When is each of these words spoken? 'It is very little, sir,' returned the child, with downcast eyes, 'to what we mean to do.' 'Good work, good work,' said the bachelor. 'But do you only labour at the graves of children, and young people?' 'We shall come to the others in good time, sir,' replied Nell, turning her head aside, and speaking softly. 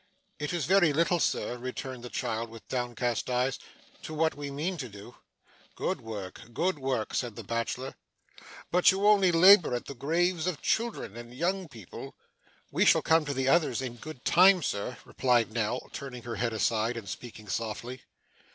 'It 0.39 0.51
is 0.51 0.65
very 0.65 0.91
little, 0.91 1.19
sir,' 1.19 1.59
returned 1.59 2.01
the 2.01 2.09
child, 2.09 2.49
with 2.49 2.67
downcast 2.67 3.29
eyes, 3.29 3.59
'to 4.01 4.15
what 4.15 4.33
we 4.33 4.49
mean 4.49 4.75
to 4.75 4.89
do.' 4.89 5.15
'Good 5.75 6.01
work, 6.01 6.41
good 6.53 6.79
work,' 6.79 7.13
said 7.13 7.35
the 7.35 7.43
bachelor. 7.43 7.93
'But 8.71 8.85
do 8.85 8.95
you 8.95 9.07
only 9.07 9.31
labour 9.31 9.75
at 9.75 9.85
the 9.85 9.93
graves 9.93 10.47
of 10.47 10.59
children, 10.59 11.15
and 11.15 11.35
young 11.35 11.67
people?' 11.67 12.15
'We 12.71 12.85
shall 12.85 13.03
come 13.03 13.25
to 13.25 13.33
the 13.35 13.47
others 13.47 13.79
in 13.79 13.97
good 13.97 14.25
time, 14.25 14.63
sir,' 14.63 14.97
replied 15.05 15.51
Nell, 15.53 15.87
turning 15.93 16.23
her 16.23 16.37
head 16.37 16.51
aside, 16.51 16.97
and 16.97 17.07
speaking 17.07 17.47
softly. 17.47 18.01